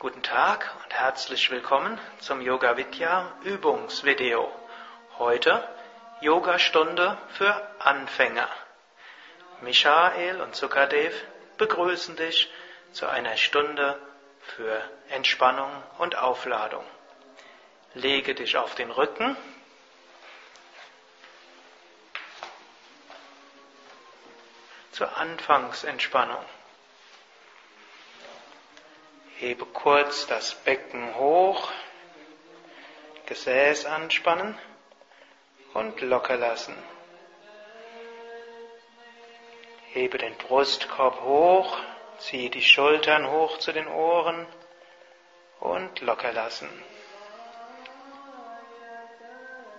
[0.00, 4.50] Guten Tag und herzlich willkommen zum Yoga Vidya Übungsvideo.
[5.18, 5.68] Heute
[6.22, 8.48] Yogastunde für Anfänger.
[9.60, 11.12] Michael und Sukadev
[11.58, 12.50] begrüßen dich
[12.92, 14.00] zu einer Stunde
[14.56, 16.86] für Entspannung und Aufladung.
[17.92, 19.36] Lege dich auf den Rücken.
[24.92, 26.42] Zur Anfangsentspannung.
[29.40, 31.70] Hebe kurz das Becken hoch,
[33.24, 34.54] Gesäß anspannen
[35.72, 36.76] und locker lassen.
[39.94, 41.78] Hebe den Brustkorb hoch,
[42.18, 44.46] ziehe die Schultern hoch zu den Ohren
[45.60, 46.68] und locker lassen.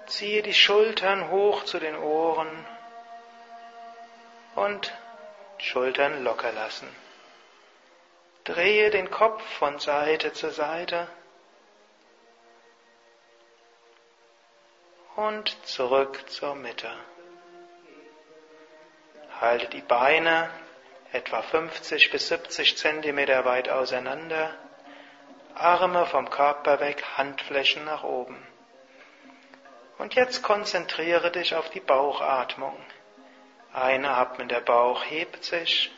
[0.07, 2.66] Ziehe die Schultern hoch zu den Ohren
[4.55, 4.91] und
[5.59, 6.89] Schultern locker lassen.
[8.44, 11.08] Drehe den Kopf von Seite zu Seite
[15.16, 16.92] und zurück zur Mitte.
[19.39, 20.50] Halte die Beine
[21.11, 24.55] etwa 50 bis 70 Zentimeter weit auseinander,
[25.53, 28.42] Arme vom Körper weg, Handflächen nach oben.
[29.98, 32.76] Und jetzt konzentriere dich auf die Bauchatmung.
[33.73, 35.92] Einatmen, der Bauch hebt sich.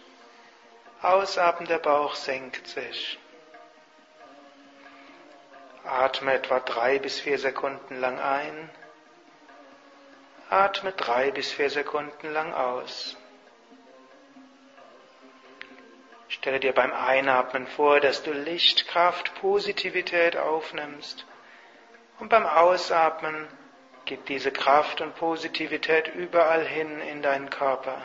[1.03, 3.19] Ausatmen, der Bauch senkt sich.
[5.83, 8.69] Atme etwa drei bis vier Sekunden lang ein.
[10.49, 13.17] Atme drei bis vier Sekunden lang aus.
[16.29, 21.25] Stelle dir beim Einatmen vor, dass du Licht, Kraft, Positivität aufnimmst.
[22.19, 23.47] Und beim Ausatmen
[24.05, 28.01] gib diese Kraft und Positivität überall hin in deinen Körper.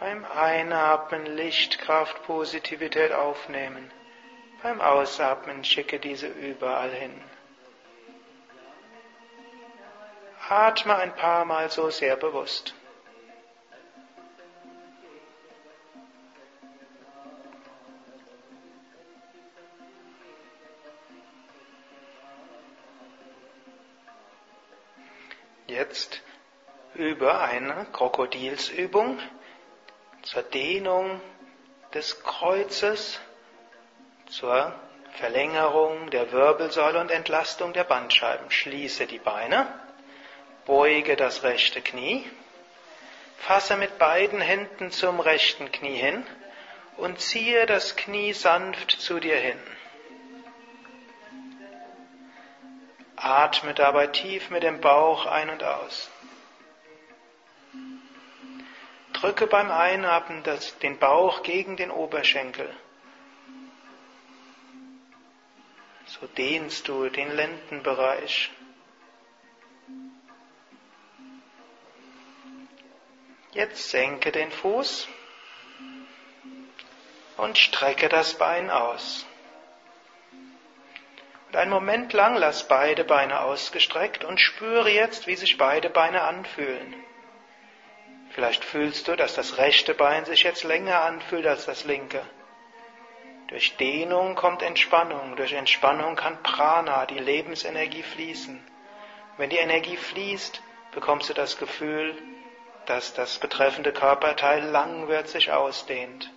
[0.00, 3.90] Beim Einatmen Licht, Kraft, Positivität aufnehmen.
[4.62, 7.12] Beim Ausatmen schicke diese überall hin.
[10.48, 12.74] Atme ein paar Mal so sehr bewusst.
[25.66, 26.22] Jetzt
[26.94, 29.20] über eine Krokodilsübung
[30.22, 31.20] zur Dehnung
[31.94, 33.20] des Kreuzes,
[34.28, 34.74] zur
[35.14, 38.50] Verlängerung der Wirbelsäule und Entlastung der Bandscheiben.
[38.50, 39.66] Schließe die Beine,
[40.66, 42.24] beuge das rechte Knie,
[43.38, 46.24] fasse mit beiden Händen zum rechten Knie hin
[46.96, 49.58] und ziehe das Knie sanft zu dir hin.
[53.16, 56.09] Atme dabei tief mit dem Bauch ein und aus.
[59.20, 62.74] Drücke beim Einatmen das, den Bauch gegen den Oberschenkel.
[66.06, 68.50] So dehnst du den Lendenbereich.
[73.52, 75.06] Jetzt senke den Fuß
[77.36, 79.26] und strecke das Bein aus.
[81.48, 86.22] Und einen Moment lang lass beide Beine ausgestreckt und spüre jetzt, wie sich beide Beine
[86.22, 86.94] anfühlen.
[88.30, 92.22] Vielleicht fühlst du, dass das rechte Bein sich jetzt länger anfühlt als das linke.
[93.48, 98.64] Durch Dehnung kommt Entspannung, durch Entspannung kann Prana, die Lebensenergie, fließen.
[99.36, 102.16] Wenn die Energie fließt, bekommst du das Gefühl,
[102.86, 106.30] dass das betreffende Körperteil lang wird, sich ausdehnt.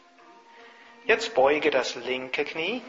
[1.06, 2.82] Jetzt beuge das linke Knie,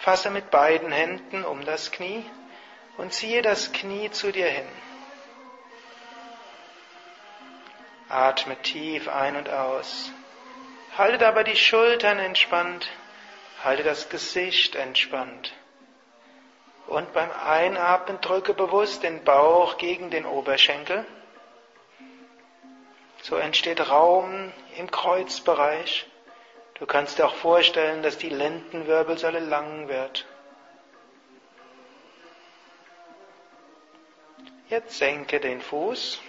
[0.00, 2.24] fasse mit beiden Händen um das Knie
[2.96, 4.68] und ziehe das Knie zu dir hin.
[8.08, 10.10] Atme tief ein und aus.
[10.96, 12.88] Halte dabei die Schultern entspannt.
[13.62, 15.52] Halte das Gesicht entspannt.
[16.86, 21.04] Und beim Einatmen drücke bewusst den Bauch gegen den Oberschenkel.
[23.20, 26.06] So entsteht Raum im Kreuzbereich.
[26.78, 30.24] Du kannst dir auch vorstellen, dass die Lendenwirbelsäule lang wird.
[34.70, 36.20] Jetzt senke den Fuß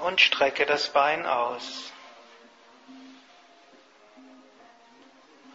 [0.00, 1.92] und strecke das Bein aus.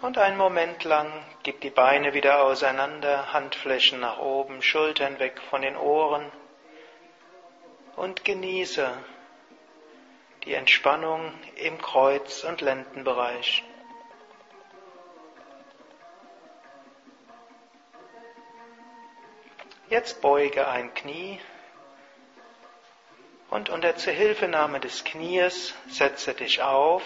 [0.01, 5.61] Und einen Moment lang gib die Beine wieder auseinander, Handflächen nach oben, Schultern weg von
[5.61, 6.31] den Ohren
[7.95, 8.91] und genieße
[10.43, 13.63] die Entspannung im Kreuz- und Lendenbereich.
[19.89, 21.39] Jetzt beuge ein Knie
[23.49, 27.03] und unter Zuhilfenahme des Knies setze dich auf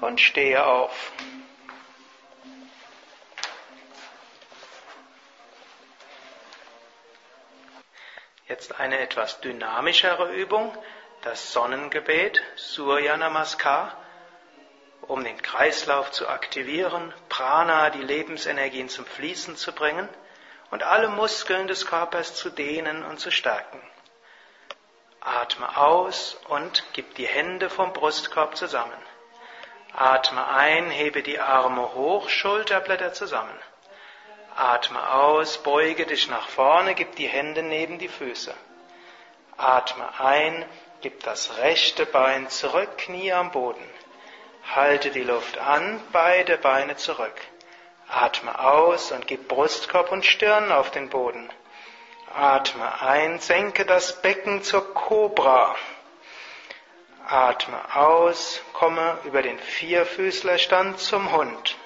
[0.00, 1.12] und stehe auf.
[8.46, 10.76] Jetzt eine etwas dynamischere Übung,
[11.22, 13.96] das Sonnengebet, Surya Namaskar,
[15.02, 20.08] um den Kreislauf zu aktivieren, Prana, die Lebensenergien zum Fließen zu bringen
[20.70, 23.80] und alle Muskeln des Körpers zu dehnen und zu stärken.
[25.20, 28.98] Atme aus und gib die Hände vom Brustkorb zusammen.
[29.92, 33.58] Atme ein, hebe die Arme hoch, Schulterblätter zusammen.
[34.54, 38.54] Atme aus, beuge dich nach vorne, gib die Hände neben die Füße.
[39.56, 40.64] Atme ein,
[41.00, 43.84] gib das rechte Bein zurück, Knie am Boden.
[44.74, 47.40] Halte die Luft an, beide Beine zurück.
[48.10, 51.50] Atme aus und gib Brustkorb und Stirn auf den Boden.
[52.34, 55.76] Atme ein, senke das Becken zur Kobra.
[57.26, 61.76] Atme aus, komme über den Vierfüßlerstand zum Hund.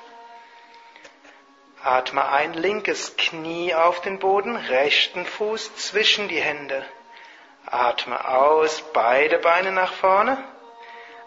[1.82, 6.84] Atme ein, linkes Knie auf den Boden, rechten Fuß zwischen die Hände.
[7.66, 10.38] Atme aus, beide Beine nach vorne.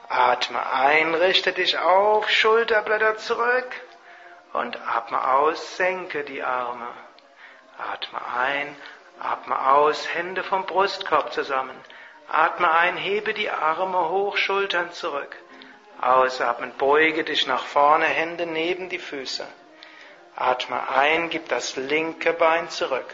[0.07, 3.84] Atme ein, richte dich auf, Schulterblätter zurück
[4.56, 6.88] und atme aus, senke die Arme.
[7.78, 8.75] Atme ein,
[9.19, 11.78] atme aus, Hände vom Brustkorb zusammen.
[12.28, 15.36] Atme ein, hebe die Arme hoch, Schultern zurück.
[16.02, 19.46] Ausatmen, beuge dich nach vorne, Hände neben die Füße.
[20.36, 23.13] Atme ein, gib das linke Bein zurück.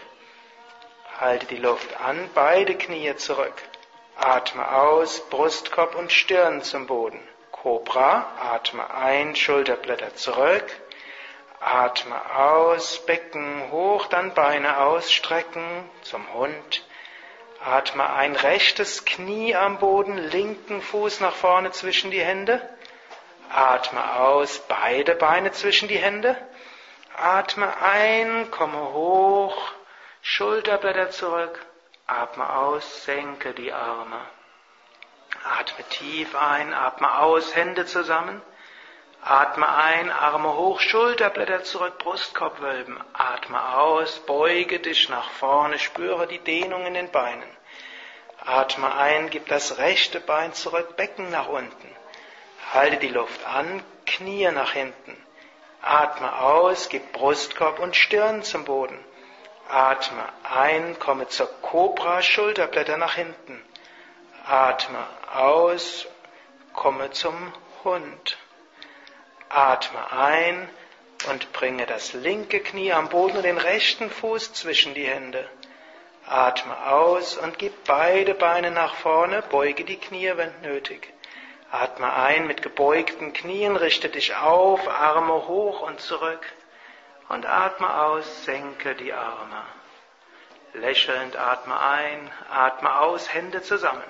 [1.20, 3.62] Halte die Luft an, beide Knie zurück.
[4.18, 7.20] Atme aus, Brustkorb und Stirn zum Boden.
[7.52, 10.66] Cobra, atme ein, Schulterblätter zurück.
[11.62, 16.84] Atme aus, Becken hoch, dann Beine ausstrecken zum Hund.
[17.64, 22.68] Atme ein, rechtes Knie am Boden, linken Fuß nach vorne zwischen die Hände.
[23.54, 26.36] Atme aus, beide Beine zwischen die Hände.
[27.16, 29.72] Atme ein, komme hoch,
[30.24, 31.64] Schulterblätter zurück.
[32.08, 34.20] Atme aus, senke die Arme.
[35.60, 38.42] Atme tief ein, atme aus, Hände zusammen.
[39.24, 43.00] Atme ein, Arme hoch, Schulterblätter zurück, Brustkorb wölben.
[43.14, 47.58] Atme aus, beuge dich nach vorne, spüre die Dehnung in den Beinen.
[48.44, 51.96] Atme ein, gib das rechte Bein zurück, Becken nach unten.
[52.74, 55.16] Halte die Luft an, Knie nach hinten.
[55.84, 58.98] Atme aus, gib Brustkorb und Stirn zum Boden.
[59.70, 63.64] Atme ein, komme zur Cobra, Schulterblätter nach hinten.
[64.48, 66.08] Atme aus,
[66.74, 67.54] komme zum
[67.84, 68.38] Hund.
[69.54, 70.70] Atme ein
[71.30, 75.48] und bringe das linke Knie am Boden und den rechten Fuß zwischen die Hände.
[76.26, 81.14] Atme aus und gib beide Beine nach vorne, beuge die Knie, wenn nötig.
[81.72, 86.46] Atme ein mit gebeugten Knien, richte dich auf, Arme hoch und zurück.
[87.30, 89.64] Und atme aus, senke die Arme.
[90.74, 94.04] Lächelnd atme ein, atme aus, Hände zusammen.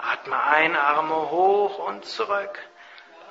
[0.00, 2.58] Atme ein, Arme hoch und zurück.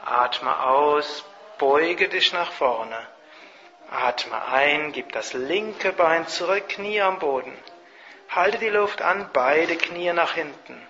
[0.06, 1.26] Atme aus,
[1.58, 2.98] beuge dich nach vorne.
[3.90, 7.58] Atme ein, gib das linke Bein zurück, Knie am Boden.
[8.30, 10.86] Halte die Luft an, beide Knie nach hinten.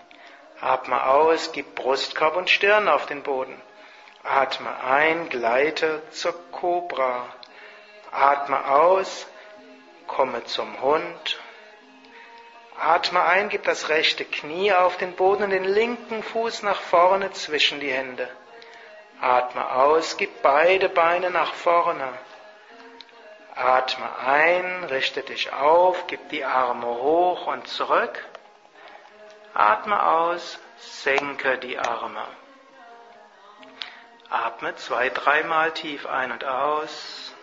[0.59, 3.61] Atme aus, gib Brustkorb und Stirn auf den Boden.
[4.23, 7.27] Atme ein, gleite zur Kobra.
[8.11, 9.27] Atme aus,
[10.07, 11.39] komme zum Hund.
[12.79, 17.31] Atme ein, gib das rechte Knie auf den Boden und den linken Fuß nach vorne
[17.31, 18.27] zwischen die Hände.
[19.21, 22.07] Atme aus, gib beide Beine nach vorne.
[23.55, 28.23] Atme ein, richte dich auf, gib die Arme hoch und zurück.
[29.55, 32.23] Atme aus, senke die Arme.
[34.29, 37.33] Atme zwei, dreimal tief ein und aus.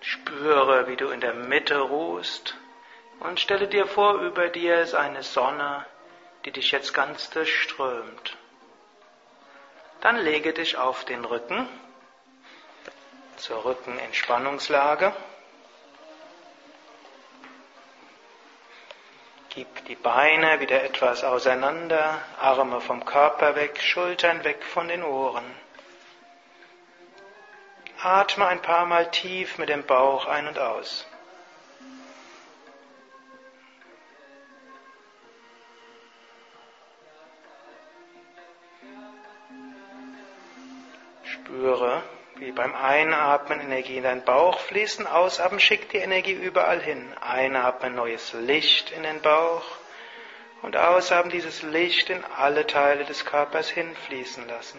[0.00, 2.54] Spüre, wie du in der Mitte ruhst
[3.20, 5.84] und stelle dir vor, über dir ist eine Sonne,
[6.44, 8.36] die dich jetzt ganz durchströmt.
[10.04, 11.66] Dann lege dich auf den Rücken
[13.36, 15.14] zur Rückenentspannungslage.
[19.48, 25.54] Gib die Beine wieder etwas auseinander, Arme vom Körper weg, Schultern weg von den Ohren.
[28.02, 31.06] Atme ein paar Mal tief mit dem Bauch ein und aus.
[41.64, 42.02] Spüre,
[42.36, 47.10] wie beim Einatmen Energie in deinen Bauch fließen, Ausatmen schickt die Energie überall hin.
[47.22, 49.64] Einatmen neues Licht in den Bauch
[50.60, 54.78] Und ausatmen dieses Licht in alle Teile des Körpers hinfließen lassen.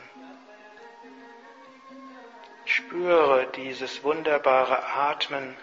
[2.66, 5.58] Spüre dieses wunderbare Atmen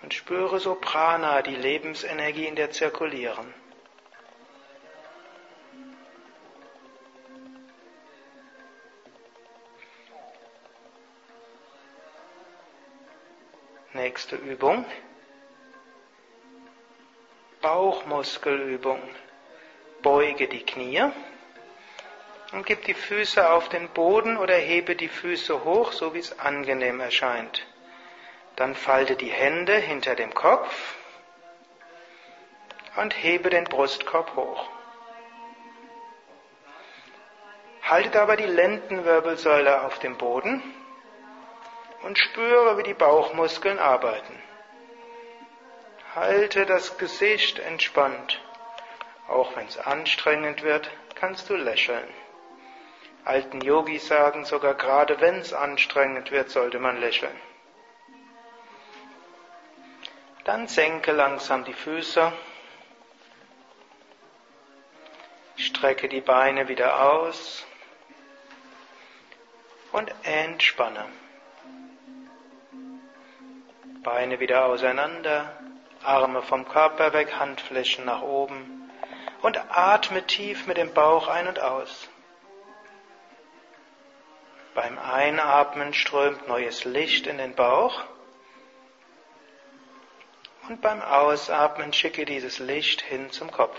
[0.00, 3.52] und spüre so Prana, die Lebensenergie in dir zirkulieren.
[13.92, 14.84] Nächste Übung.
[17.60, 19.02] Bauchmuskelübung.
[20.02, 21.10] Beuge die Knie
[22.52, 26.38] und gib die Füße auf den Boden oder hebe die Füße hoch, so wie es
[26.38, 27.66] angenehm erscheint.
[28.56, 30.94] Dann falte die Hände hinter dem Kopf
[32.96, 34.68] und hebe den Brustkorb hoch.
[37.82, 40.62] Halte dabei die Lendenwirbelsäule auf dem Boden
[42.02, 44.42] und spüre, wie die Bauchmuskeln arbeiten.
[46.14, 48.40] Halte das Gesicht entspannt.
[49.28, 52.08] Auch wenn es anstrengend wird, kannst du lächeln.
[53.24, 57.38] Alten Yogis sagen sogar, gerade wenn es anstrengend wird, sollte man lächeln.
[60.44, 62.32] Dann senke langsam die Füße.
[65.56, 67.66] Strecke die Beine wieder aus
[69.92, 71.06] und entspanne.
[74.02, 75.58] Beine wieder auseinander,
[76.02, 78.90] Arme vom Körper weg, Handflächen nach oben
[79.42, 82.08] und atme tief mit dem Bauch ein und aus.
[84.74, 88.04] Beim Einatmen strömt neues Licht in den Bauch
[90.68, 93.78] und beim Ausatmen schicke dieses Licht hin zum Kopf.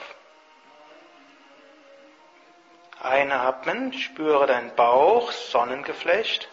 [3.01, 6.49] Einatmen, spüre deinen Bauch, Sonnengeflecht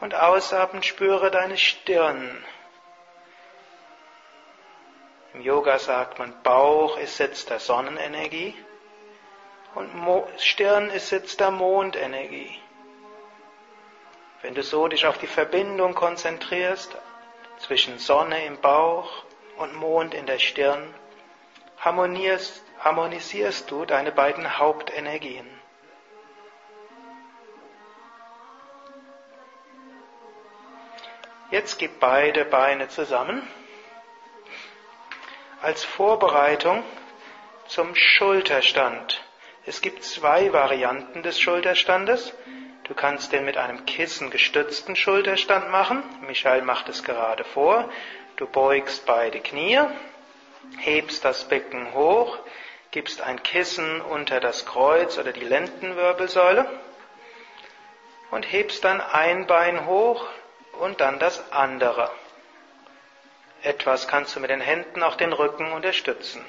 [0.00, 2.44] und ausatmen, spüre deine Stirn,
[5.34, 8.54] im Yoga sagt man, Bauch ist Sitz der Sonnenenergie
[9.74, 9.90] und
[10.38, 12.56] Stirn ist Sitz der Mondenergie.
[14.42, 16.96] Wenn du so dich auf die Verbindung konzentrierst
[17.58, 19.24] zwischen Sonne im Bauch
[19.56, 20.94] und Mond in der Stirn,
[21.80, 25.48] harmonisierst du deine beiden Hauptenergien.
[31.50, 33.42] Jetzt gib beide Beine zusammen
[35.64, 36.84] als Vorbereitung
[37.68, 39.24] zum Schulterstand.
[39.64, 42.34] Es gibt zwei Varianten des Schulterstandes.
[42.84, 46.02] Du kannst den mit einem Kissen gestützten Schulterstand machen.
[46.26, 47.88] Michael macht es gerade vor.
[48.36, 49.80] Du beugst beide Knie,
[50.80, 52.38] hebst das Becken hoch,
[52.90, 56.68] gibst ein Kissen unter das Kreuz oder die Lendenwirbelsäule
[58.30, 60.26] und hebst dann ein Bein hoch
[60.78, 62.10] und dann das andere.
[63.64, 66.44] Etwas kannst du mit den Händen auch den Rücken unterstützen.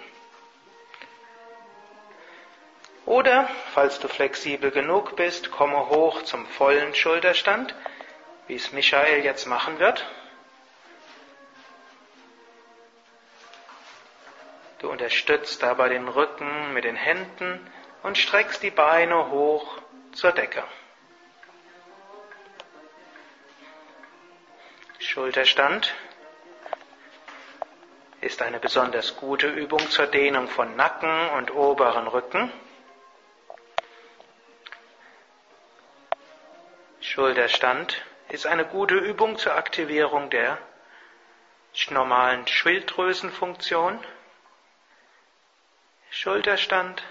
[3.06, 7.74] Oder, falls du flexibel genug bist, komme hoch zum vollen Schulterstand,
[8.48, 10.06] wie es Michael jetzt machen wird.
[14.80, 17.66] Du unterstützt dabei den Rücken mit den Händen
[18.04, 19.78] und streckst die Beine hoch
[20.12, 20.66] zur Decke.
[25.00, 25.96] Schulterstand
[28.26, 32.52] ist eine besonders gute Übung zur Dehnung von Nacken und oberen Rücken.
[37.02, 40.58] Schulterstand ist eine gute Übung zur Aktivierung der
[41.92, 44.04] normalen Schilddrüsenfunktion.
[46.10, 47.04] Schulterstand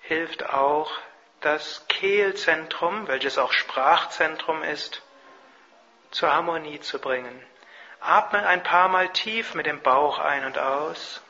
[0.00, 0.90] hilft auch,
[1.42, 5.02] das Kehlzentrum, welches auch Sprachzentrum ist,
[6.10, 7.46] zur Harmonie zu bringen.
[8.06, 11.22] Atme ein paar Mal tief mit dem Bauch ein und aus.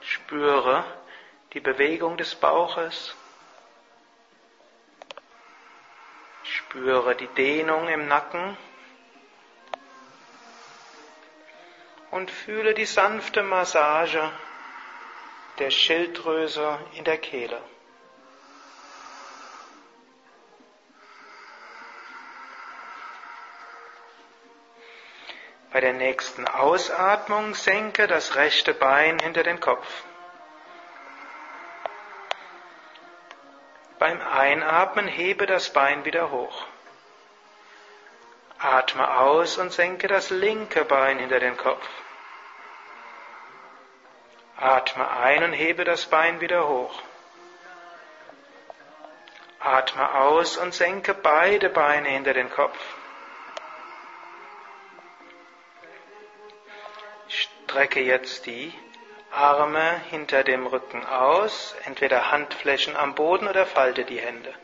[0.00, 0.82] Spüre
[1.52, 3.14] die Bewegung des Bauches.
[6.42, 8.56] Spüre die Dehnung im Nacken.
[12.10, 14.32] Und fühle die sanfte Massage
[15.58, 17.60] der Schilddrüse in der Kehle.
[25.76, 29.86] Bei der nächsten Ausatmung senke das rechte Bein hinter den Kopf.
[33.98, 36.64] Beim Einatmen hebe das Bein wieder hoch.
[38.58, 41.86] Atme aus und senke das linke Bein hinter den Kopf.
[44.56, 47.02] Atme ein und hebe das Bein wieder hoch.
[49.60, 52.78] Atme aus und senke beide Beine hinter den Kopf.
[57.76, 58.72] Strecke jetzt die
[59.30, 64.54] Arme hinter dem Rücken aus, entweder Handflächen am Boden oder falte die Hände.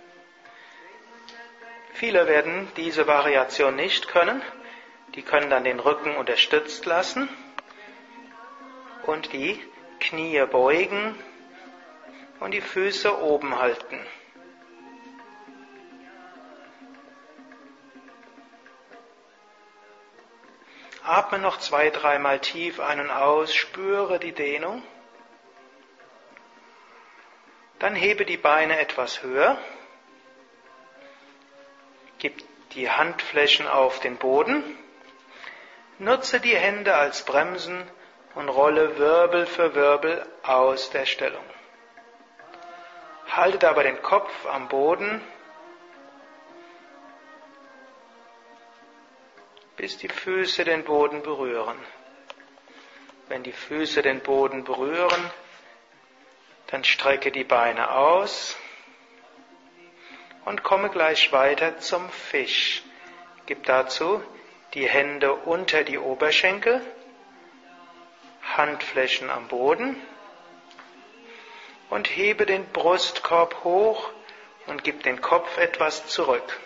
[1.93, 4.41] Viele werden diese Variation nicht können.
[5.15, 7.29] Die können dann den Rücken unterstützt lassen
[9.05, 9.63] und die
[10.01, 11.15] Knie beugen
[12.41, 14.01] und die Füße oben halten.
[21.05, 24.83] Atme noch zwei, dreimal tief ein und aus, spüre die Dehnung.
[27.81, 29.59] Dann hebe die Beine etwas höher.
[32.19, 32.45] Gib
[32.75, 34.63] die Handflächen auf den Boden.
[35.99, 37.91] Nutze die Hände als Bremsen
[38.37, 41.45] und rolle Wirbel für Wirbel aus der Stellung.
[43.29, 45.21] Halte dabei den Kopf am Boden
[49.83, 51.77] bis die Füße den Boden berühren.
[53.27, 55.29] Wenn die Füße den Boden berühren,
[56.69, 58.57] dann strecke die Beine aus
[60.45, 62.85] und komme gleich weiter zum Fisch.
[63.47, 64.23] Gib dazu
[64.75, 66.81] die Hände unter die Oberschenkel,
[68.57, 70.01] Handflächen am Boden
[71.91, 74.11] und hebe den Brustkorb hoch
[74.69, 76.61] und gib den Kopf etwas zurück.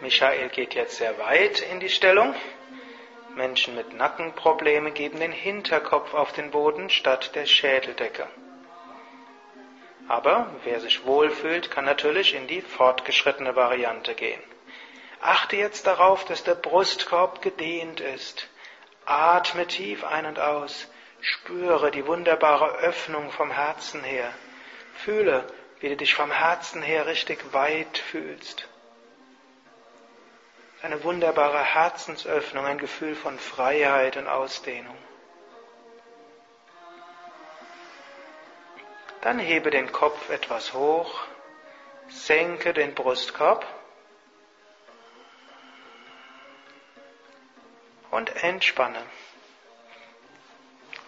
[0.00, 2.34] Michael geht jetzt sehr weit in die Stellung.
[3.34, 8.26] Menschen mit Nackenproblemen geben den Hinterkopf auf den Boden statt der Schädeldecke.
[10.08, 14.42] Aber wer sich wohlfühlt, kann natürlich in die fortgeschrittene Variante gehen.
[15.20, 18.48] Achte jetzt darauf, dass der Brustkorb gedehnt ist.
[19.04, 20.90] Atme tief ein und aus.
[21.20, 24.32] Spüre die wunderbare Öffnung vom Herzen her.
[24.94, 25.44] Fühle,
[25.80, 28.69] wie du dich vom Herzen her richtig weit fühlst
[30.82, 34.96] eine wunderbare Herzensöffnung, ein Gefühl von Freiheit und Ausdehnung.
[39.20, 41.26] Dann hebe den Kopf etwas hoch,
[42.08, 43.66] senke den Brustkorb
[48.10, 49.02] und entspanne.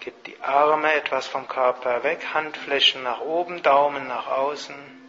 [0.01, 5.02] Gib die Arme etwas vom Körper weg, Handflächen nach oben, Daumen nach außen.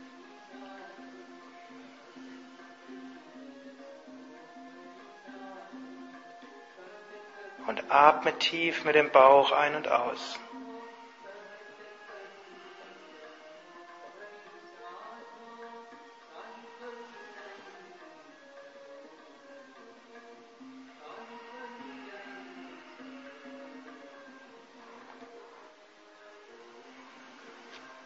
[7.68, 10.40] Und atme tief mit dem Bauch ein und aus.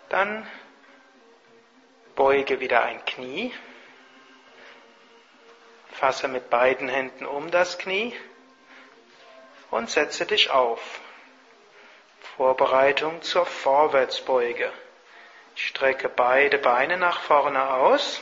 [0.10, 0.48] Dann
[2.16, 3.54] beuge wieder ein Knie,
[5.92, 8.14] fasse mit beiden Händen um das Knie
[9.72, 11.00] und setze dich auf.
[12.36, 14.72] Vorbereitung zur Vorwärtsbeuge.
[15.56, 18.22] Strecke beide Beine nach vorne aus.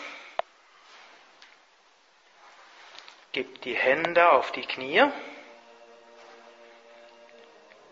[3.33, 5.03] Gib die Hände auf die Knie.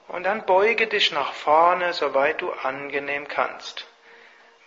[0.08, 3.86] Und dann beuge dich nach vorne, soweit du angenehm kannst.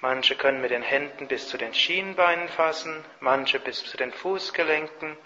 [0.00, 5.16] Manche können mit den Händen bis zu den Schienbeinen fassen, manche bis zu den Fußgelenken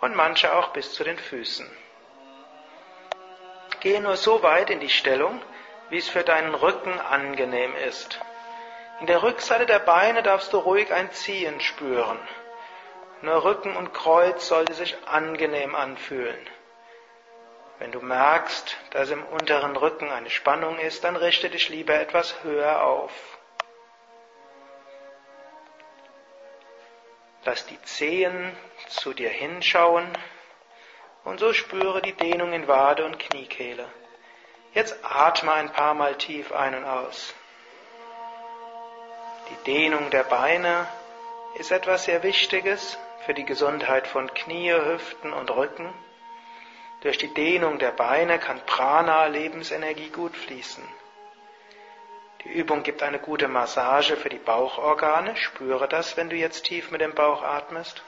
[0.00, 1.70] und manche auch bis zu den Füßen.
[3.80, 5.40] Gehe nur so weit in die Stellung,
[5.88, 8.20] wie es für deinen Rücken angenehm ist.
[9.00, 12.18] In der Rückseite der Beine darfst du ruhig ein Ziehen spüren.
[13.22, 16.38] Nur Rücken und Kreuz sollte sich angenehm anfühlen.
[17.78, 22.44] Wenn du merkst, dass im unteren Rücken eine Spannung ist, dann richte dich lieber etwas
[22.44, 23.12] höher auf.
[27.46, 28.54] Lass die Zehen
[28.88, 30.12] zu dir hinschauen
[31.24, 33.86] und so spüre die Dehnung in Wade und Kniekehle.
[34.72, 37.34] Jetzt atme ein paar Mal tief ein und aus.
[39.50, 40.86] Die Dehnung der Beine
[41.58, 45.92] ist etwas sehr Wichtiges für die Gesundheit von Knie, Hüften und Rücken.
[47.00, 50.84] Durch die Dehnung der Beine kann Prana, Lebensenergie, gut fließen.
[52.44, 55.36] Die Übung gibt eine gute Massage für die Bauchorgane.
[55.36, 58.02] Spüre das, wenn du jetzt tief mit dem Bauch atmest.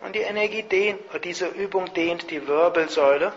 [0.00, 3.32] Und die Energie dehnt, diese Übung dehnt die Wirbelsäule.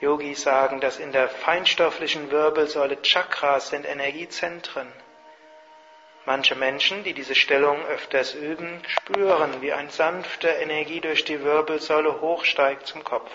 [0.00, 4.90] Yogis sagen, dass in der feinstofflichen Wirbelsäule Chakras sind Energiezentren.
[6.26, 12.20] Manche Menschen, die diese Stellung öfters üben, spüren, wie eine sanfte Energie durch die Wirbelsäule
[12.20, 13.30] hochsteigt zum Kopf.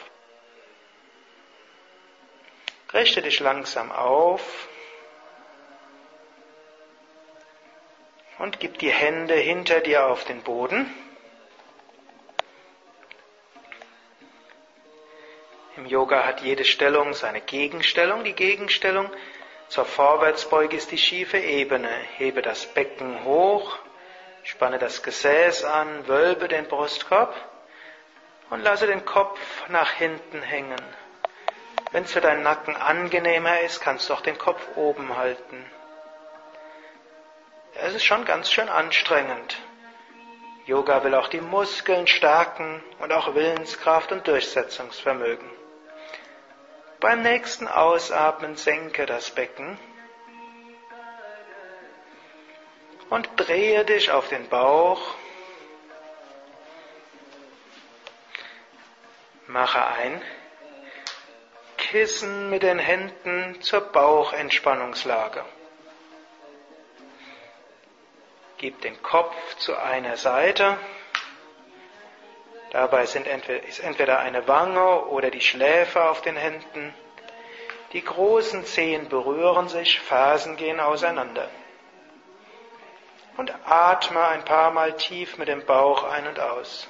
[2.93, 4.67] Richte dich langsam auf.
[8.39, 10.93] Und gib die Hände hinter dir auf den Boden.
[15.77, 18.23] Im Yoga hat jede Stellung seine Gegenstellung.
[18.23, 19.09] Die Gegenstellung
[19.67, 21.89] zur Vorwärtsbeuge ist die schiefe Ebene.
[22.17, 23.77] Hebe das Becken hoch,
[24.43, 27.35] spanne das Gesäß an, wölbe den Brustkorb
[28.49, 30.81] und lasse den Kopf nach hinten hängen.
[31.91, 35.65] Wenn es für deinen Nacken angenehmer ist, kannst du auch den Kopf oben halten.
[37.73, 39.57] Es ist schon ganz schön anstrengend.
[40.65, 45.64] Yoga will auch die Muskeln stärken und auch Willenskraft und Durchsetzungsvermögen.
[46.99, 49.77] Beim nächsten Ausatmen senke das Becken
[53.10, 55.01] und drehe dich auf den Bauch.
[59.47, 60.21] Mache ein
[61.77, 65.45] Kissen mit den Händen zur Bauchentspannungslage.
[68.58, 70.77] Gib den Kopf zu einer Seite.
[72.71, 76.93] Dabei sind entweder, ist entweder eine Wange oder die Schläfe auf den Händen.
[77.93, 81.49] Die großen Zehen berühren sich, Fersen gehen auseinander.
[83.38, 86.88] Und atme ein paar Mal tief mit dem Bauch ein und aus.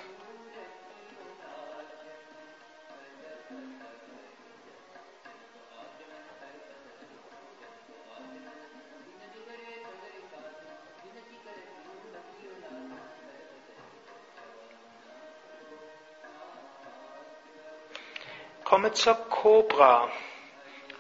[18.86, 20.12] Komme zur Cobra,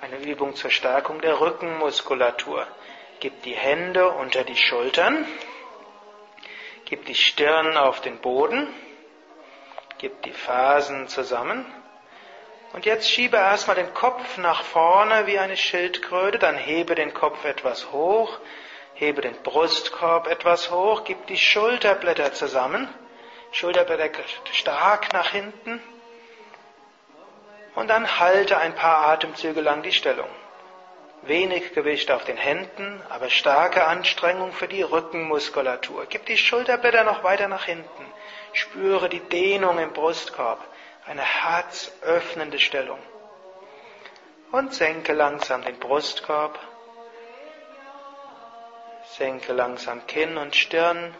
[0.02, 2.66] eine Übung zur Stärkung der Rückenmuskulatur.
[3.20, 5.24] Gib die Hände unter die Schultern,
[6.86, 8.68] gib die Stirn auf den Boden,
[10.00, 11.64] gib die Fersen zusammen.
[12.74, 17.46] Und jetzt schiebe erstmal den Kopf nach vorne wie eine Schildkröte, dann hebe den Kopf
[17.46, 18.40] etwas hoch,
[18.96, 22.90] hebe den Brustkorb etwas hoch, gib die Schulterblätter zusammen,
[23.52, 24.10] Schulterblätter
[24.54, 25.80] stark nach hinten
[27.76, 30.30] und dann halte ein paar Atemzüge lang die Stellung.
[31.24, 36.06] Wenig Gewicht auf den Händen, aber starke Anstrengung für die Rückenmuskulatur.
[36.08, 38.06] Gib die Schulterblätter noch weiter nach hinten.
[38.54, 40.60] Spüre die Dehnung im Brustkorb.
[41.08, 43.00] Eine herzöffnende Stellung.
[44.52, 46.58] Und senke langsam den Brustkorb.
[49.18, 51.16] Senke langsam Kinn und Stirn.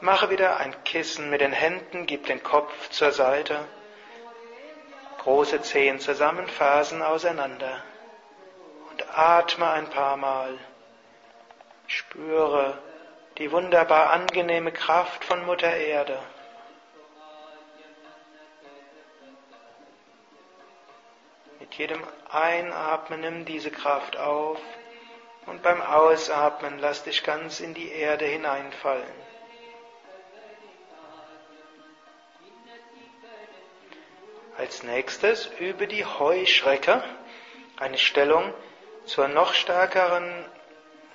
[0.00, 3.60] Mache wieder ein Kissen mit den Händen, gib den Kopf zur Seite.
[5.22, 7.82] Große Zehen zusammen, Fersen auseinander.
[8.90, 10.58] Und atme ein paar Mal.
[11.86, 12.78] Spüre
[13.36, 16.18] die wunderbar angenehme Kraft von Mutter Erde.
[21.58, 24.58] Mit jedem Einatmen nimm diese Kraft auf
[25.44, 29.29] und beim Ausatmen lass dich ganz in die Erde hineinfallen.
[34.60, 37.02] Als nächstes übe die Heuschrecke,
[37.78, 38.52] eine Stellung
[39.06, 40.44] zur noch stärkeren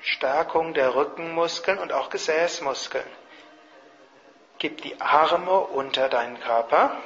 [0.01, 3.05] Stärkung der Rückenmuskeln und auch Gesäßmuskeln.
[4.58, 6.97] Gib die Arme unter deinen Körper.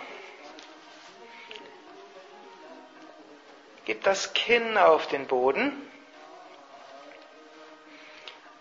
[3.84, 5.74] Gib das Kinn auf den Boden.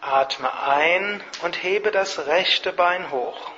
[0.00, 3.52] Atme ein und hebe das rechte Bein hoch.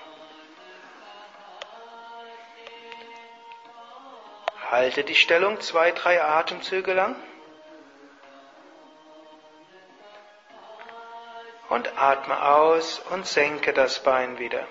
[4.70, 7.16] Halte die Stellung zwei, drei Atemzüge lang.
[11.68, 14.64] Und atme aus und senke das Bein wieder.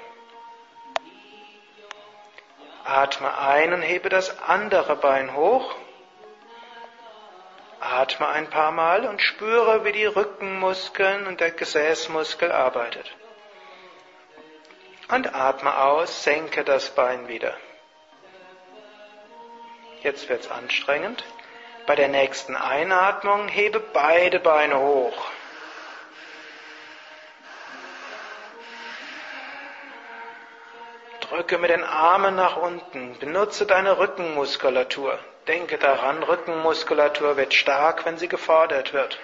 [2.85, 5.75] Atme ein und hebe das andere Bein hoch.
[7.81, 13.13] Atme ein paar Mal und spüre, wie die Rückenmuskeln und der Gesäßmuskel arbeitet.
[15.09, 17.53] Und atme aus, senke das Bein wieder.
[20.01, 21.23] Jetzt wird es anstrengend.
[21.85, 25.31] Bei der nächsten Einatmung hebe beide Beine hoch.
[31.21, 33.17] Drücke mit den Armen nach unten.
[33.19, 35.19] Benutze deine Rückenmuskulatur.
[35.47, 39.19] Denke daran, Rückenmuskulatur wird stark, wenn sie gefordert wird.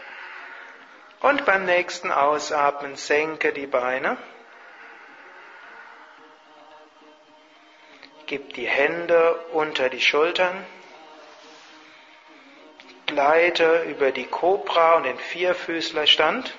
[1.22, 4.18] Und beim nächsten Ausatmen senke die Beine.
[8.28, 10.66] Gib die Hände unter die Schultern.
[13.06, 16.56] Gleite über die Kobra und den Vierfüßlerstand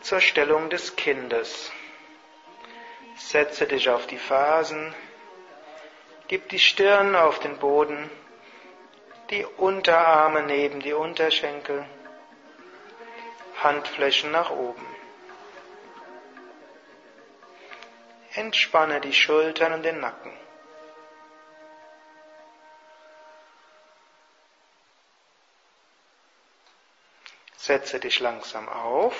[0.00, 1.70] zur Stellung des Kindes.
[3.16, 4.94] Setze dich auf die Fasen.
[6.26, 8.10] Gib die Stirn auf den Boden.
[9.30, 11.86] Die Unterarme neben die Unterschenkel.
[13.62, 14.95] Handflächen nach oben.
[18.36, 20.30] Entspanne die Schultern und den Nacken.
[27.56, 29.16] Setze dich langsam auf.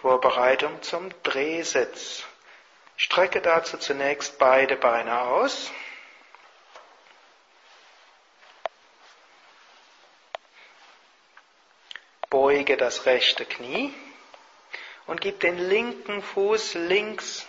[0.00, 2.24] Vorbereitung zum Drehsitz.
[2.96, 5.72] Strecke dazu zunächst beide Beine aus.
[12.68, 13.94] Beuge das rechte Knie
[15.06, 17.48] und gib den linken Fuß links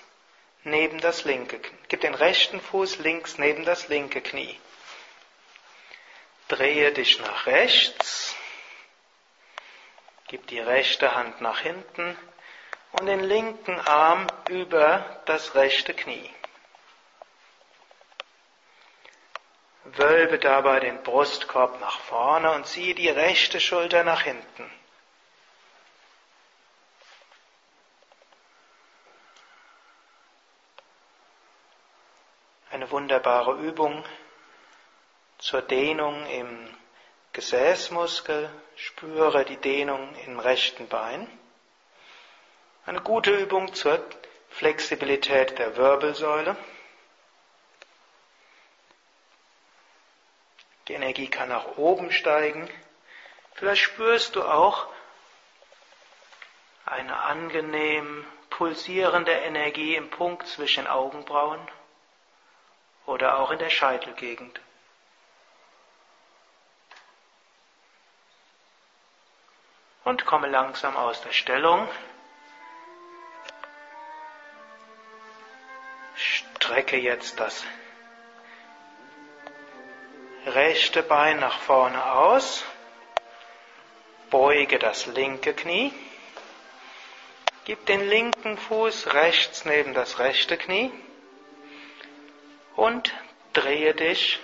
[0.64, 1.78] neben das linke Knie.
[1.90, 4.58] Gib den rechten Fuß links neben das linke Knie.
[6.48, 8.34] Drehe dich nach rechts.
[10.30, 12.18] Gib die rechte Hand nach hinten
[12.94, 16.34] und den linken Arm über das rechte Knie.
[19.84, 24.72] Wölbe dabei den Brustkorb nach vorne und ziehe die rechte Schulter nach hinten.
[32.72, 34.06] Eine wunderbare Übung
[35.40, 36.78] zur Dehnung im
[37.34, 38.50] Gesäßmuskel.
[38.78, 41.28] Spüre die Dehnung im rechten Bein.
[42.86, 44.02] Eine gute Übung zur
[44.52, 46.56] Flexibilität der Wirbelsäule.
[50.88, 52.70] Die Energie kann nach oben steigen.
[53.56, 54.88] Vielleicht spürst du auch
[56.86, 61.60] eine angenehm pulsierende Energie im Punkt zwischen Augenbrauen
[63.10, 64.62] oder auch in der Scheitelgegend.
[70.04, 71.90] Und komme langsam aus der Stellung.
[76.16, 77.64] Strecke jetzt das
[80.46, 82.64] rechte Bein nach vorne aus.
[84.30, 85.92] Beuge das linke Knie.
[87.66, 90.92] Gib den linken Fuß rechts neben das rechte Knie
[92.80, 93.14] und
[93.52, 94.40] drehe dich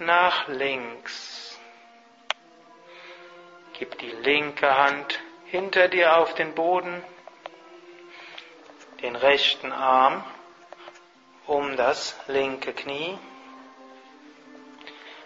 [0.00, 1.56] nach links.
[3.74, 7.02] Gib die linke Hand hinter dir auf den Boden,
[9.02, 10.24] den rechten Arm
[11.46, 13.16] um das linke Knie.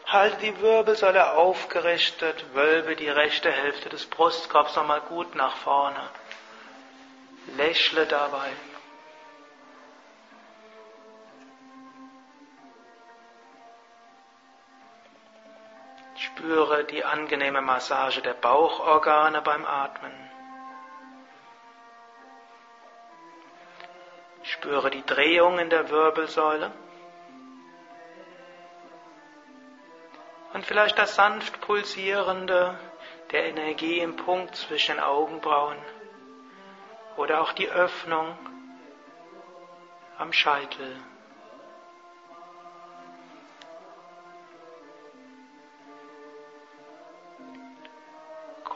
[0.07, 6.11] Halte die Wirbelsäule aufgerichtet, wölbe die rechte Hälfte des Brustkorbs nochmal gut nach vorne.
[7.57, 8.51] Lächle dabei.
[16.35, 20.12] Spüre die angenehme Massage der Bauchorgane beim Atmen.
[24.42, 26.73] Spüre die Drehung in der Wirbelsäule.
[30.55, 32.79] Und vielleicht das sanft pulsierende
[33.31, 35.79] der Energie im Punkt zwischen Augenbrauen
[37.16, 38.38] oder auch die Öffnung
[40.16, 40.97] am Scheitel.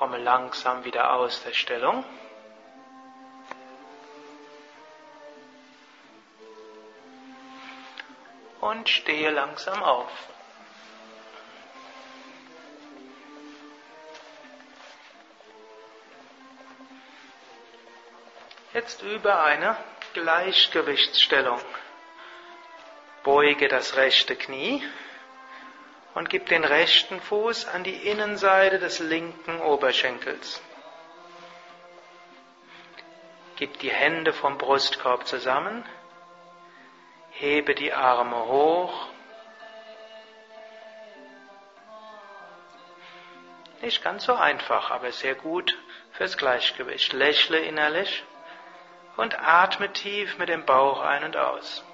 [0.07, 2.05] Komme langsam wieder aus der Stellung.
[8.61, 10.09] und stehe langsam auf.
[18.75, 19.77] Jetzt übe eine
[20.14, 21.61] Gleichgewichtsstellung.
[23.25, 24.85] Beuge das rechte Knie
[26.16, 30.62] und gib den rechten Fuß an die Innenseite des linken Oberschenkels.
[33.57, 35.85] Gib die Hände vom Brustkorb zusammen
[37.33, 39.09] Hebe die Arme hoch.
[43.83, 45.76] Nicht ganz so einfach, aber sehr gut
[46.12, 47.12] fürs Gleichgewicht.
[47.12, 48.24] Lächle innerlich
[49.18, 51.85] und atme tief mit dem Bauch ein und aus.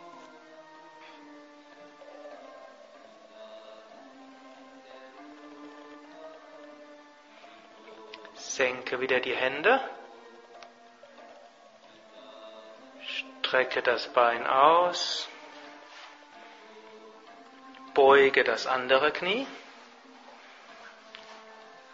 [8.54, 9.80] Senke wieder die Hände.
[13.00, 15.26] Strecke das Bein aus.
[17.94, 19.46] Beuge das andere Knie.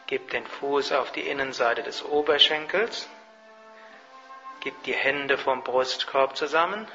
[0.09, 3.09] Gib den Fuß auf die Innenseite des Oberschenkels.
[4.59, 6.88] Gib die Hände vom Brustkorb zusammen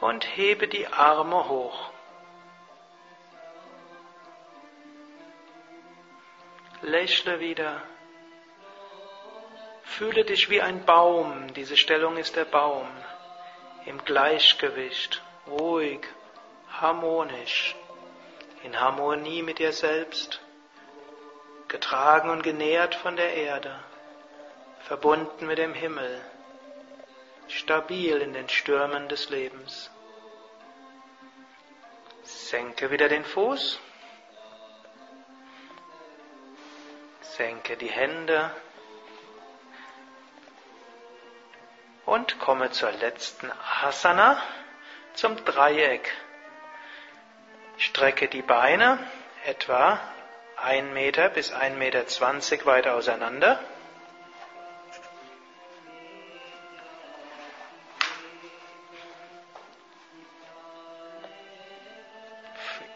[0.00, 1.90] und hebe die Arme hoch.
[6.80, 7.82] Lächle wieder.
[9.98, 11.52] Fühle dich wie ein Baum.
[11.54, 12.88] Diese Stellung ist der Baum.
[13.84, 16.06] Im Gleichgewicht, ruhig.
[16.80, 17.76] Harmonisch,
[18.62, 20.40] in Harmonie mit dir selbst,
[21.68, 23.78] getragen und genährt von der Erde,
[24.80, 26.20] verbunden mit dem Himmel,
[27.46, 29.90] stabil in den Stürmen des Lebens.
[32.22, 33.78] Senke wieder den Fuß,
[37.20, 38.50] senke die Hände
[42.12, 44.36] und komme zur letzten Asana,
[45.14, 46.12] zum Dreieck.
[47.78, 48.98] Strecke die Beine
[49.46, 49.98] etwa
[50.62, 53.58] 1 Meter bis 1,20 Meter weit auseinander.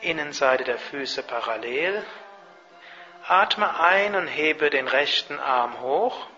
[0.02, 2.04] Innenseite der Füße parallel.
[3.26, 6.28] Atme ein und hebe den rechten Arm hoch.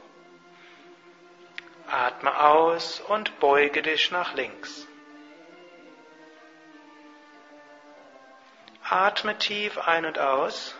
[1.90, 4.87] Atme aus und beuge dich nach links.
[8.83, 10.74] Atme tief ein und aus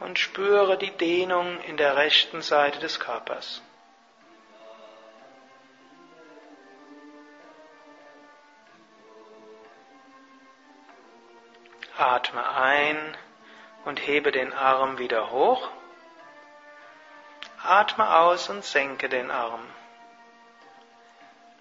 [0.00, 3.62] und spüre die Dehnung in der rechten Seite des Körpers.
[11.96, 13.16] Atme ein
[13.86, 15.70] und hebe den Arm wieder hoch.
[17.68, 19.66] Atme aus und senke den Arm.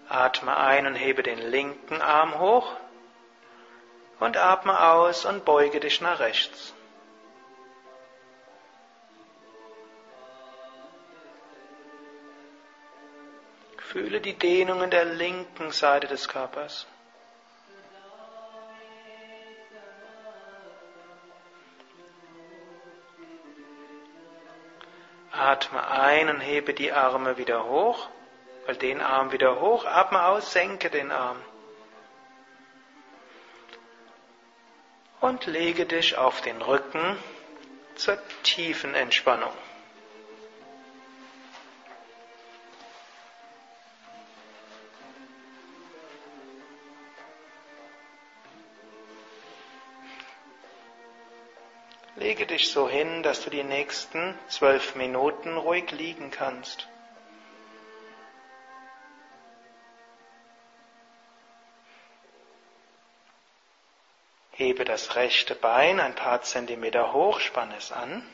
[0.07, 2.75] Atme ein und hebe den linken Arm hoch
[4.19, 6.73] und atme aus und beuge dich nach rechts.
[13.77, 16.85] Fühle die Dehnung in der linken Seite des Körpers.
[25.45, 28.08] Atme ein und hebe die Arme wieder hoch,
[28.65, 31.38] weil den Arm wieder hoch, atme aus, senke den Arm.
[35.25, 37.17] und lege dich auf den Rücken
[37.95, 39.51] zur tiefen Entspannung.
[52.25, 56.88] Lege dich so hin, dass du die nächsten zwölf Minuten ruhig liegen kannst.
[64.53, 68.27] Hebe das rechte Bein ein paar Zentimeter hoch, spanne es an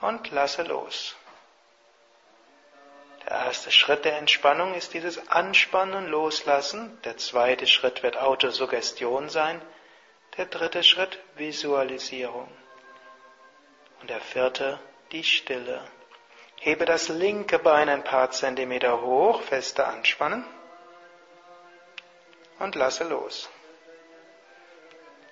[0.00, 1.14] und lasse los.
[3.26, 6.98] Der erste Schritt der Entspannung ist dieses Anspannen, Loslassen.
[7.02, 9.60] Der zweite Schritt wird Autosuggestion sein.
[10.36, 12.48] Der dritte Schritt Visualisierung.
[14.00, 14.78] Und der vierte
[15.12, 15.82] die Stille.
[16.56, 20.44] Hebe das linke Bein ein paar Zentimeter hoch, feste anspannen
[22.58, 23.50] und lasse los.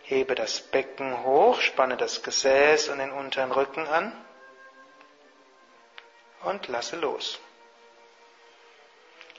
[0.02, 4.12] Hebe das Becken hoch, spanne das Gesäß und den unteren Rücken an
[6.44, 7.38] und lasse los.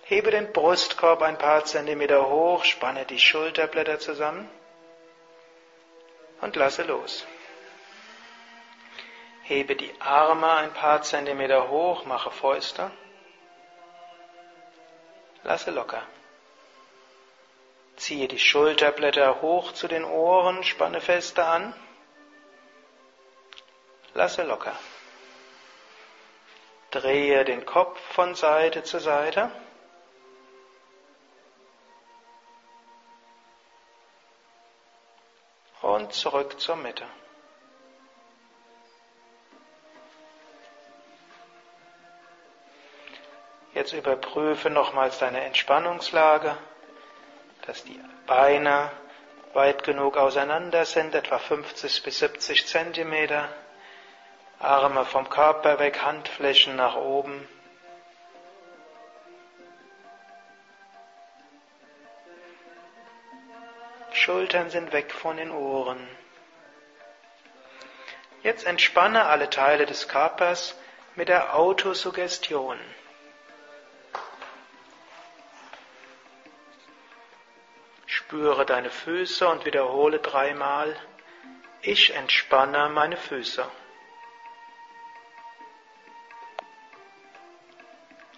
[0.03, 4.49] Hebe den Brustkorb ein paar Zentimeter hoch, spanne die Schulterblätter zusammen
[6.41, 7.25] und lasse los.
[9.43, 12.91] Hebe die Arme ein paar Zentimeter hoch, mache Fäuste.
[15.43, 16.04] Lasse locker.
[17.95, 21.73] Ziehe die Schulterblätter hoch zu den Ohren, spanne feste an.
[24.13, 24.75] Lasse locker.
[26.91, 29.52] Drehe den Kopf von Seite zu Seite.
[35.99, 37.05] Und zurück zur Mitte.
[43.73, 46.57] Jetzt überprüfe nochmals deine Entspannungslage
[47.69, 48.91] dass die Beine
[49.53, 53.47] weit genug auseinander sind, etwa 50 bis 70 Zentimeter.
[54.57, 57.47] Arme vom Körper weg, Handflächen nach oben.
[64.30, 66.08] Schultern sind weg von den Ohren.
[68.44, 70.80] Jetzt entspanne alle Teile des Körpers
[71.15, 72.77] mit der Autosuggestion.
[78.06, 80.96] Spüre deine Füße und wiederhole dreimal,
[81.82, 83.65] ich entspanne meine Füße.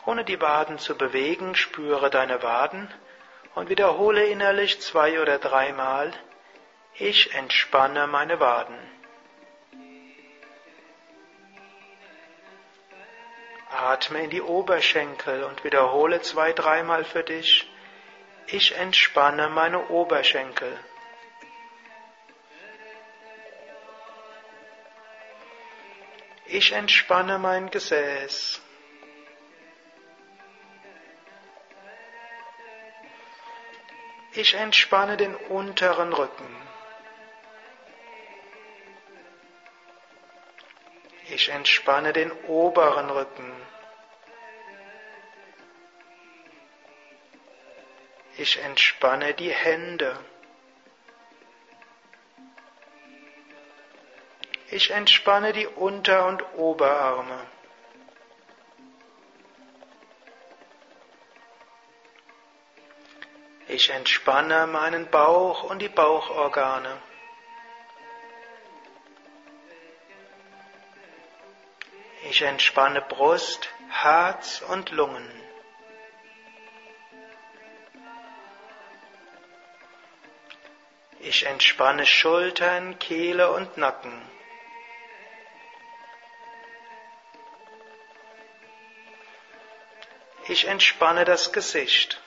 [0.06, 2.88] Ohne die Waden zu bewegen, spüre deine Waden
[3.56, 6.12] und wiederhole innerlich zwei oder dreimal,
[6.96, 8.78] ich entspanne meine Waden.
[13.70, 17.70] Atme in die Oberschenkel und wiederhole zwei, dreimal für dich,
[18.48, 20.78] ich entspanne meine Oberschenkel.
[26.46, 28.62] Ich entspanne mein Gesäß.
[34.34, 36.56] Ich entspanne den unteren Rücken.
[41.30, 43.52] Ich entspanne den oberen Rücken.
[48.38, 50.18] Ich entspanne die Hände.
[54.70, 57.48] Ich entspanne die Unter- und Oberarme.
[63.82, 67.02] Ich entspanne meinen Bauch und die Bauchorgane.
[72.30, 75.28] Ich entspanne Brust, Herz und Lungen.
[81.22, 84.22] Ich entspanne Schultern, Kehle und Nacken.
[90.48, 92.22] Ich entspanne das Gesicht.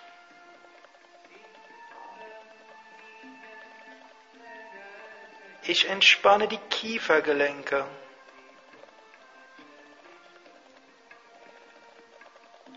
[5.67, 7.87] Ich entspanne die Kiefergelenke.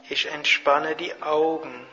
[0.09, 1.85] Ich entspanne die Augen.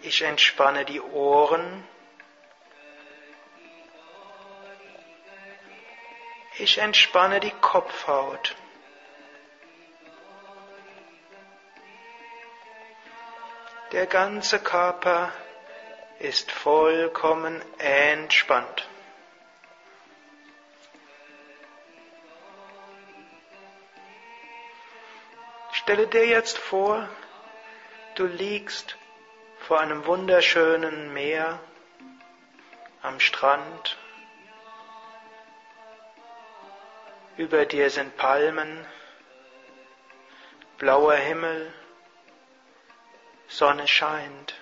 [0.00, 1.86] Ich entspanne die Ohren.
[6.58, 8.56] Ich entspanne die Kopfhaut.
[13.92, 15.30] Der ganze Körper
[16.18, 18.88] ist vollkommen entspannt.
[25.72, 27.06] Stelle dir jetzt vor,
[28.14, 28.96] du liegst
[29.58, 31.60] vor einem wunderschönen Meer
[33.02, 33.98] am Strand.
[37.36, 38.86] Über dir sind Palmen,
[40.78, 41.74] blauer Himmel,
[43.52, 44.54] Sonne scheint.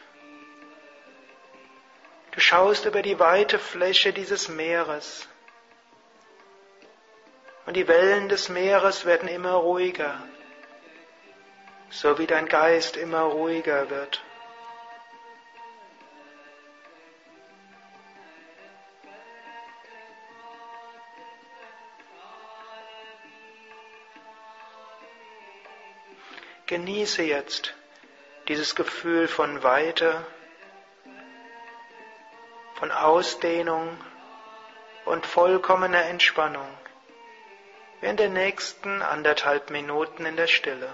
[2.33, 5.29] Du schaust über die weite Fläche dieses Meeres
[7.67, 10.21] und die Wellen des Meeres werden immer ruhiger
[11.91, 14.23] so wie dein Geist immer ruhiger wird.
[26.67, 27.75] Genieße jetzt
[28.51, 30.27] dieses Gefühl von Weite,
[32.75, 33.97] von Ausdehnung
[35.05, 36.67] und vollkommener Entspannung
[38.01, 40.89] während der nächsten anderthalb Minuten in der Stille.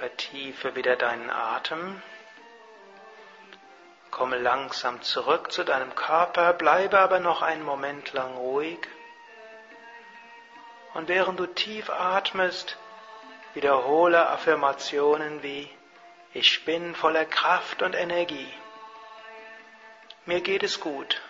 [0.00, 2.00] Vertiefe wieder deinen Atem.
[4.10, 8.78] Komme langsam zurück zu deinem Körper, bleibe aber noch einen Moment lang ruhig.
[10.94, 12.78] Und während du tief atmest,
[13.52, 15.68] wiederhole Affirmationen wie
[16.32, 18.50] Ich bin voller Kraft und Energie.
[20.24, 21.20] Mir geht es gut.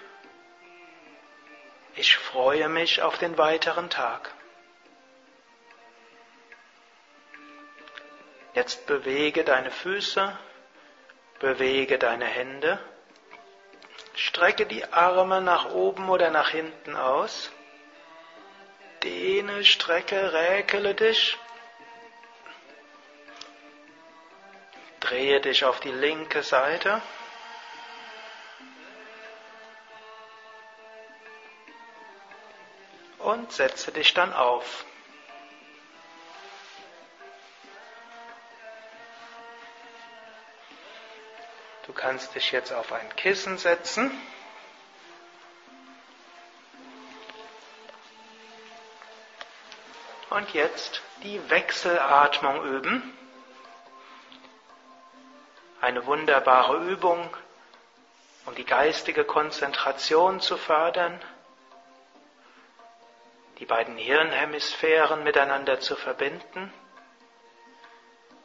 [1.96, 4.32] Ich freue mich auf den weiteren Tag.
[8.60, 10.38] Jetzt bewege deine Füße,
[11.38, 12.78] bewege deine Hände,
[14.14, 17.50] strecke die Arme nach oben oder nach hinten aus,
[19.02, 21.38] dehne, strecke, räkele dich,
[25.00, 27.00] drehe dich auf die linke Seite.
[33.20, 34.84] Und setze dich dann auf.
[42.00, 44.10] Kannst dich jetzt auf ein Kissen setzen.
[50.30, 53.16] Und jetzt die Wechselatmung üben.
[55.82, 57.36] Eine wunderbare Übung,
[58.46, 61.20] um die geistige Konzentration zu fördern,
[63.58, 66.72] die beiden Hirnhemisphären miteinander zu verbinden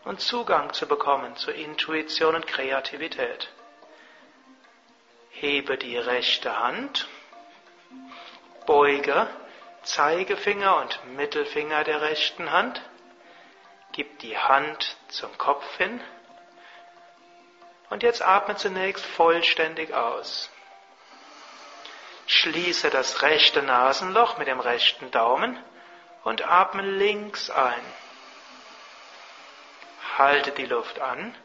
[0.05, 3.49] und Zugang zu bekommen zu Intuition und Kreativität.
[5.31, 7.07] Hebe die rechte Hand,
[8.65, 9.27] beuge
[9.83, 12.81] Zeigefinger und Mittelfinger der rechten Hand,
[13.91, 15.99] gib die Hand zum Kopf hin
[17.89, 20.49] und jetzt atme zunächst vollständig aus.
[22.27, 25.61] Schließe das rechte Nasenloch mit dem rechten Daumen
[26.23, 27.83] und atme links ein.
[30.17, 31.35] Halte die Luft an,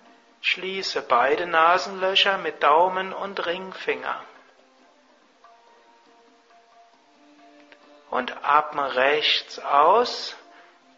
[0.41, 4.25] schließe beide Nasenlöcher mit Daumen und Ringfinger.
[8.11, 10.37] Und atme rechts aus,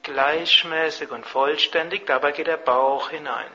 [0.03, 3.51] gleichmäßig und vollständig, dabei geht der Bauch hinein.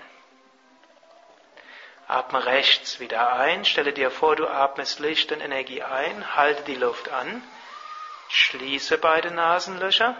[2.08, 6.76] Atme rechts wieder ein, stelle dir vor, du atmest Licht und Energie ein, halte die
[6.76, 7.44] Luft an,
[8.30, 10.16] schließe beide Nasenlöcher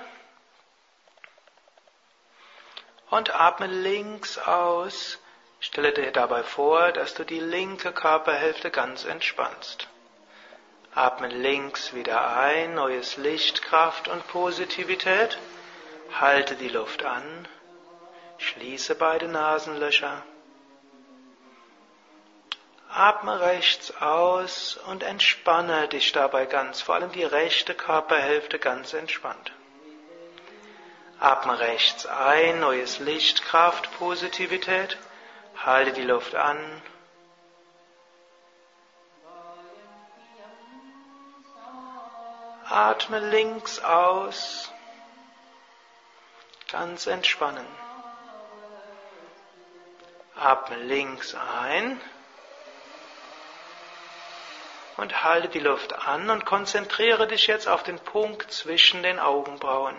[3.10, 5.20] und atme links aus.
[5.60, 9.88] Stelle dir dabei vor, dass du die linke Körperhälfte ganz entspannst.
[10.94, 15.38] Atme links wieder ein, neues Licht, Kraft und Positivität.
[16.20, 17.48] Halte die Luft an.
[18.38, 20.24] Schließe beide Nasenlöcher.
[22.90, 29.52] Atme rechts aus und entspanne dich dabei ganz, vor allem die rechte Körperhälfte ganz entspannt.
[31.20, 34.98] Atme rechts ein, neues Licht, Kraft, Positivität.
[35.66, 36.82] Halte die Luft an.
[42.70, 44.72] Atme links aus.
[46.72, 47.66] Ganz entspannen.
[50.36, 52.00] Atme links ein.
[54.98, 59.96] Und halte die Luft an und konzentriere dich jetzt auf den Punkt zwischen den Augenbrauen.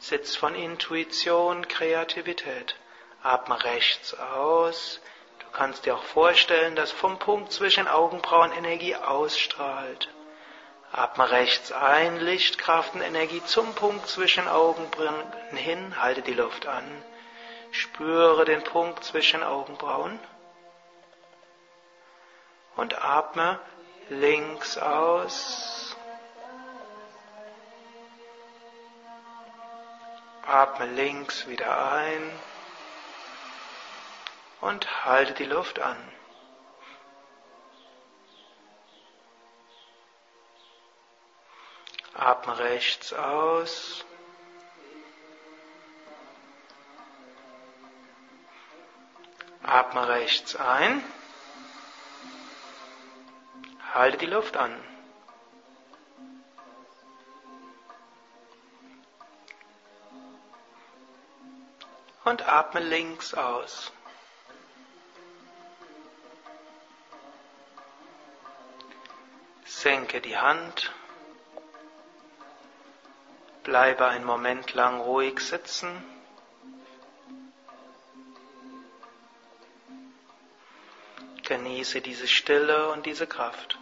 [0.00, 2.76] Sitz von Intuition, Kreativität.
[3.22, 5.00] Atme rechts aus.
[5.40, 10.08] Du kannst dir auch vorstellen, dass vom Punkt zwischen Augenbrauen Energie ausstrahlt.
[10.92, 16.00] Atme rechts ein, Licht, Kraft und Energie zum Punkt zwischen Augenbrauen hin.
[16.00, 16.84] Halte die Luft an.
[17.72, 20.18] Spüre den Punkt zwischen Augenbrauen.
[22.76, 23.58] Und atme
[24.08, 25.77] links aus.
[30.48, 32.40] Atme links wieder ein
[34.62, 35.96] und halte die Luft an.
[42.14, 44.06] Atme rechts aus.
[49.62, 51.04] Atme rechts ein.
[53.92, 54.74] Halte die Luft an.
[62.28, 63.90] Und atme links aus.
[69.64, 70.92] Senke die Hand.
[73.64, 75.90] Bleibe einen Moment lang ruhig sitzen.
[81.44, 83.78] Genieße diese Stille und diese Kraft.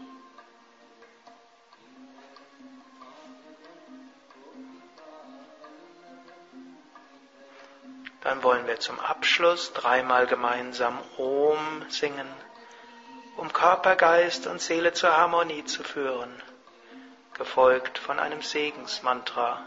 [8.37, 12.28] Dann wollen wir zum Abschluss dreimal gemeinsam Om singen,
[13.39, 16.30] um Körper, Geist und Seele zur Harmonie zu führen,
[17.39, 19.64] gefolgt von einem Segensmantra.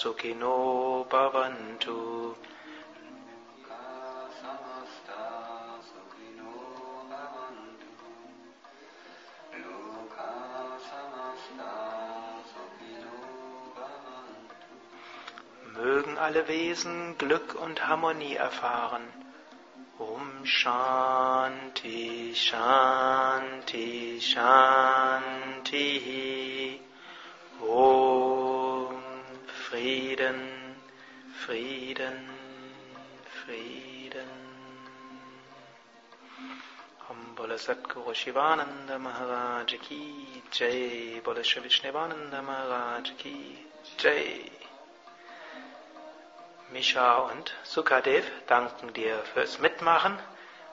[0.00, 2.34] Sukino bhavantu.
[15.76, 19.02] mögen alle Wesen Glück und Harmonie erfahren.
[19.98, 25.98] Om Shanti Shanti Shanti
[29.86, 30.40] Frieden
[31.46, 32.28] Frieden
[33.44, 34.32] Frieden.
[37.08, 41.20] Om Bola Satguru Shivananda Maharaj Ki Jai.
[41.22, 43.58] Bola Vishnevananda Maharaj Ki
[43.96, 44.50] Jai.
[46.72, 50.18] Misha und Sukadev danken dir fürs Mitmachen,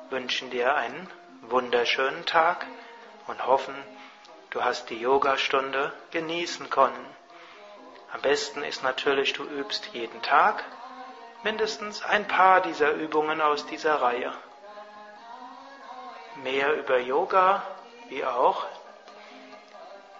[0.09, 1.07] wünschen dir einen
[1.41, 2.65] wunderschönen Tag
[3.27, 3.75] und hoffen,
[4.49, 7.05] du hast die Yogastunde genießen können.
[8.13, 10.63] Am besten ist natürlich, du übst jeden Tag
[11.43, 14.31] mindestens ein paar dieser Übungen aus dieser Reihe.
[16.43, 17.63] Mehr über Yoga,
[18.09, 18.67] wie auch